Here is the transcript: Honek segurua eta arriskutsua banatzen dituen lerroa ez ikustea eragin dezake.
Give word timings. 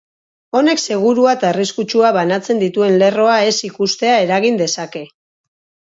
Honek 0.59 0.79
segurua 0.93 1.33
eta 1.37 1.47
arriskutsua 1.55 2.11
banatzen 2.17 2.63
dituen 2.65 2.99
lerroa 3.03 3.37
ez 3.51 3.55
ikustea 3.69 4.19
eragin 4.25 4.59
dezake. 4.63 5.05